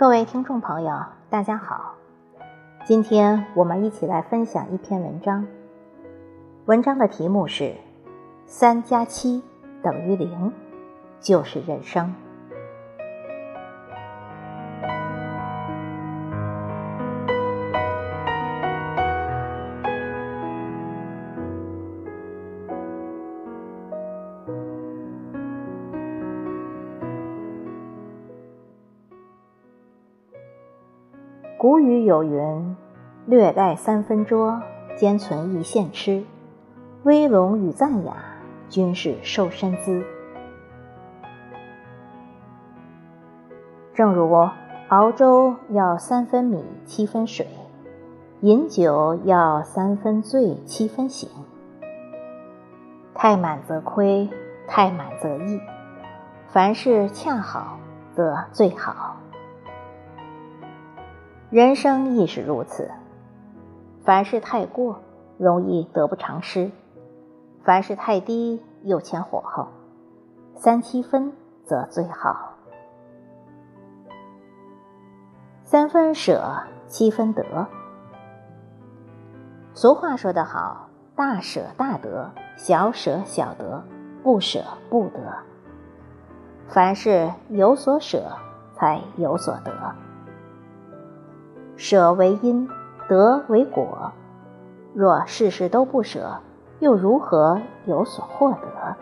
[0.00, 1.92] 各位听众朋友，大家好，
[2.86, 5.46] 今天我们一起来分享一篇文章。
[6.64, 7.74] 文章的题目是
[8.48, 9.42] “三加七
[9.82, 10.54] 等于零，
[11.20, 12.14] 就是人生”。
[31.60, 32.74] 古语有云
[33.28, 34.62] ：“略带三分拙，
[34.96, 36.24] 兼存一线吃。
[37.02, 38.16] 威龙与赞雅，
[38.70, 40.02] 均是瘦身姿。”
[43.92, 44.48] 正如
[44.88, 47.46] 熬粥要三分米七分水，
[48.40, 51.28] 饮酒要三分醉七分醒。
[53.12, 54.30] 太满则亏，
[54.66, 55.60] 太满则溢。
[56.48, 57.78] 凡事恰好，
[58.14, 59.19] 则最好。
[61.50, 62.88] 人生亦是如此，
[64.04, 65.00] 凡事太过，
[65.36, 66.70] 容易得不偿失；
[67.64, 69.66] 凡事太低，又欠火候。
[70.54, 71.32] 三七分
[71.64, 72.52] 则最好。
[75.64, 77.66] 三分舍，七分得。
[79.74, 83.82] 俗话说得好：“大舍大得，小舍小得，
[84.22, 85.18] 不舍不得。”
[86.70, 88.36] 凡事有所舍，
[88.72, 89.72] 才有所得。
[91.82, 92.68] 舍为因，
[93.08, 94.12] 得为果。
[94.92, 96.36] 若事事都不舍，
[96.78, 98.96] 又如何有所获得？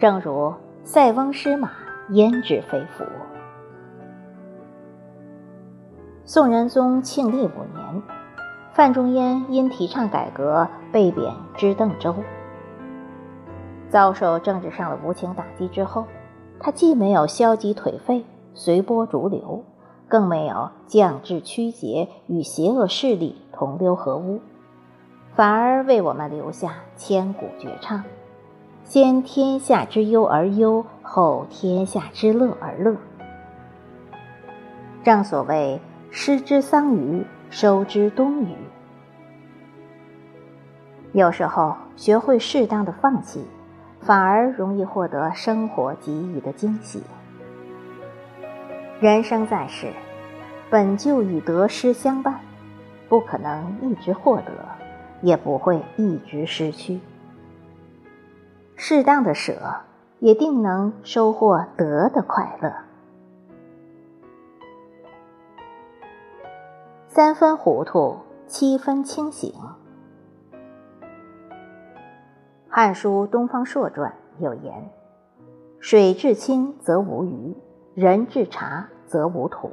[0.00, 0.52] 正如
[0.82, 1.70] 塞翁失马，
[2.08, 3.04] 焉知非福。
[6.24, 8.02] 宋仁宗庆历五年，
[8.72, 12.12] 范仲淹因提倡改革被贬知邓州。
[13.88, 16.04] 遭受政治上的无情打击之后，
[16.58, 18.24] 他既没有消极颓废，
[18.54, 19.62] 随波逐流。
[20.10, 24.40] 更没有降智屈节，与邪恶势力同流合污，
[25.36, 28.02] 反而为我们留下千古绝唱
[28.82, 32.96] ：“先天下之忧而忧，后天下之乐而乐。”
[35.04, 38.56] 正所谓“失之桑榆，收之东隅”。
[41.14, 43.44] 有时候，学会适当的放弃，
[44.00, 47.00] 反而容易获得生活给予的惊喜。
[49.00, 49.90] 人生在世，
[50.68, 52.38] 本就与得失相伴，
[53.08, 54.52] 不可能一直获得，
[55.22, 57.00] 也不会一直失去。
[58.76, 59.54] 适当的舍，
[60.18, 62.74] 也定能收获得的快乐。
[67.08, 69.50] 三分糊涂，七分清醒。
[72.68, 74.12] 《汉书·东方朔传》
[74.44, 74.90] 有言
[75.80, 77.56] ：“水至清则无鱼。”
[78.00, 79.70] 人至察则无土。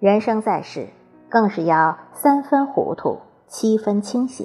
[0.00, 0.88] 人生在世，
[1.28, 4.44] 更是要三分糊涂，七分清醒。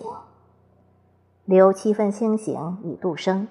[1.45, 3.47] 留七分清醒以度生，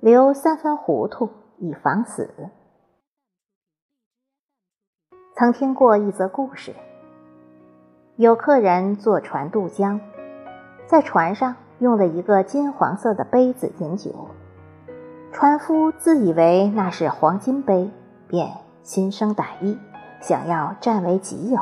[0.00, 2.50] 留三分糊涂以防死。
[5.36, 6.74] 曾听过一则故事：
[8.16, 10.00] 有客人坐船渡江，
[10.88, 14.10] 在船上用了一个金黄色的杯子饮酒。
[15.34, 17.90] 船夫自以为那是黄金杯，
[18.28, 18.52] 便
[18.84, 19.76] 心生歹意，
[20.20, 21.60] 想要占为己有。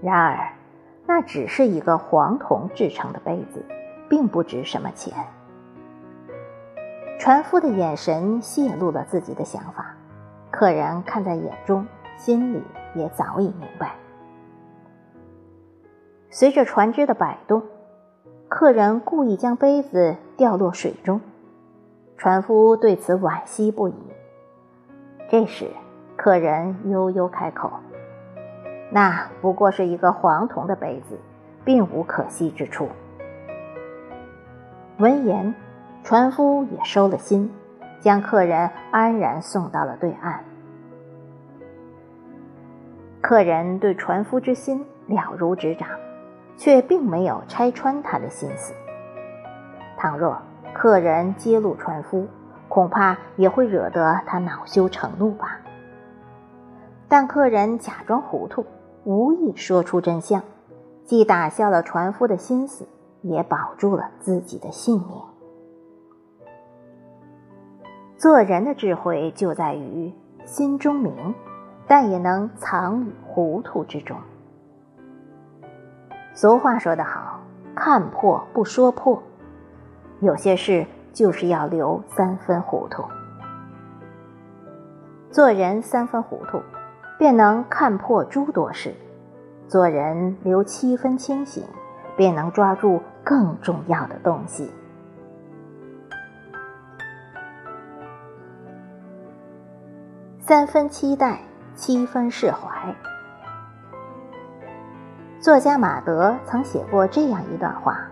[0.00, 0.52] 然而，
[1.08, 3.64] 那只是一个黄铜制成的杯子，
[4.08, 5.12] 并不值什么钱。
[7.18, 9.96] 船夫的眼神泄露了自己的想法，
[10.52, 11.84] 客人看在眼中，
[12.16, 12.62] 心里
[12.94, 13.96] 也早已明白。
[16.30, 17.64] 随着船只的摆动，
[18.48, 21.20] 客人故意将杯子掉落水中。
[22.18, 23.94] 船夫对此惋惜不已。
[25.30, 25.70] 这时，
[26.16, 27.70] 客人悠悠开口
[28.90, 31.16] ：“那不过是一个黄铜的杯子，
[31.64, 32.88] 并无可惜之处。”
[34.98, 35.54] 闻言，
[36.02, 37.48] 船夫也收了心，
[38.00, 40.44] 将客人安然送到了对岸。
[43.20, 45.88] 客人对船夫之心了如指掌，
[46.56, 48.74] 却并没有拆穿他的心思。
[49.96, 50.36] 倘若……
[50.78, 52.28] 客人揭露船夫，
[52.68, 55.58] 恐怕也会惹得他恼羞成怒吧。
[57.08, 58.64] 但客人假装糊涂，
[59.02, 60.40] 无意说出真相，
[61.04, 62.86] 既打消了船夫的心思，
[63.22, 65.20] 也保住了自己的性命。
[68.16, 70.14] 做人的智慧就在于
[70.44, 71.34] 心中明，
[71.88, 74.16] 但也能藏于糊涂之中。
[76.34, 77.40] 俗话说得好
[77.74, 79.20] ：“看破不说破。”
[80.20, 83.04] 有些事就是要留三分糊涂。
[85.30, 86.62] 做人三分糊涂，
[87.18, 88.92] 便能看破诸多事；
[89.68, 91.62] 做人留七分清醒，
[92.16, 94.72] 便能抓住更重要的东西。
[100.40, 101.40] 三分期待，
[101.74, 102.94] 七分释怀。
[105.38, 108.07] 作家马德曾写过这样一段话：“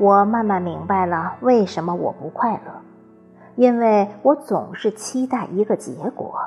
[0.00, 2.80] 我慢慢明白了为什么我不快乐，
[3.54, 6.40] 因为我总是期待一个结果。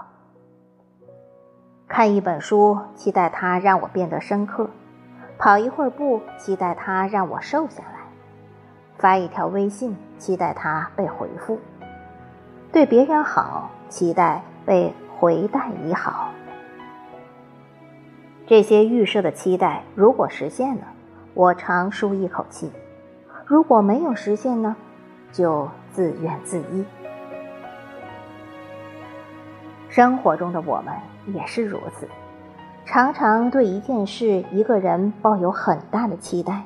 [1.88, 4.66] 看一本书，期待它让我变得深刻；
[5.38, 8.00] 跑一会儿步，期待它让我瘦下来；
[8.98, 11.60] 发一条微信，期待它被回复；
[12.72, 16.32] 对别人好。”期待被回待以好，
[18.48, 20.88] 这些预设的期待如果实现了，
[21.36, 22.72] 我长舒一口气；
[23.46, 24.76] 如果没有实现呢，
[25.32, 26.86] 就自怨自艾。
[29.90, 30.94] 生活中的我们
[31.34, 32.08] 也是如此，
[32.86, 36.66] 常常对一件事、一个人抱有很大的期待，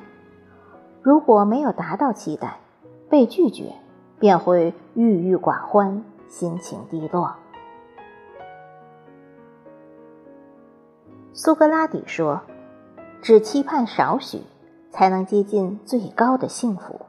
[1.01, 2.57] 如果没有达到期待，
[3.09, 3.73] 被拒绝，
[4.19, 6.03] 便会郁郁寡欢。
[6.29, 7.33] 心情低落。
[11.31, 12.41] 苏格拉底说
[13.23, 14.41] ：“只期盼少许，
[14.97, 17.01] 才能接近最高的幸福。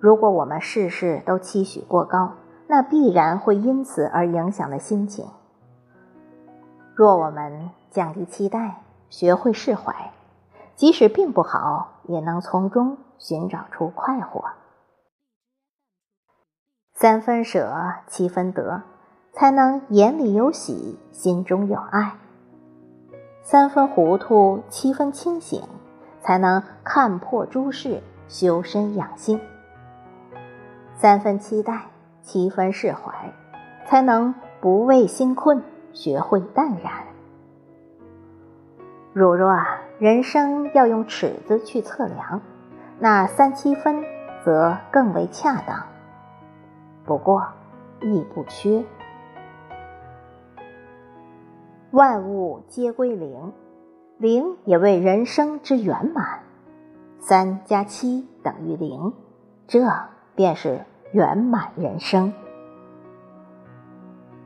[0.00, 2.32] 如果我们事事都期许过高，
[2.66, 5.24] 那必然会因此而影响了心情。
[6.96, 10.12] 若我们降低期待，学会释怀，
[10.74, 14.44] 即使并不好，也能从中寻找出快活。”
[16.92, 17.72] 三分舍，
[18.08, 18.82] 七分得，
[19.32, 22.16] 才能眼里有喜，心中有爱；
[23.44, 25.62] 三分糊涂，七分清醒，
[26.22, 29.38] 才能看破诸事，修身养性；
[30.94, 31.82] 三分期待，
[32.22, 33.32] 七分释怀，
[33.84, 36.92] 才能不畏心困，学会淡然。
[39.12, 42.40] 如若啊，人生要用尺子去测量，
[42.98, 44.02] 那三七分
[44.44, 45.82] 则更为恰当。
[47.04, 47.46] 不过，
[48.00, 48.84] 亦不缺。
[51.90, 53.52] 万物皆归零，
[54.22, 56.44] 零也为人生之圆满。
[57.18, 59.14] 三加七等于零，
[59.66, 59.84] 这
[60.36, 62.32] 便是圆满人生。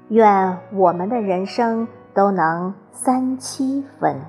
[0.08, 4.22] 愿我们的人生都能三七分。